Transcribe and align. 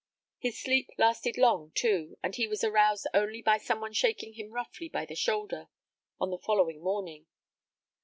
His 0.39 0.59
sleep 0.59 0.89
lasted 0.97 1.37
long, 1.37 1.73
too, 1.75 2.17
and 2.23 2.35
he 2.35 2.47
was 2.47 2.63
aroused 2.63 3.05
only 3.13 3.39
by 3.43 3.59
some 3.59 3.81
one 3.81 3.93
shaking 3.93 4.33
him 4.33 4.49
roughly 4.49 4.89
by 4.89 5.05
the 5.05 5.13
shoulder 5.13 5.67
on 6.19 6.31
the 6.31 6.39
following 6.39 6.81
morning. 6.81 7.27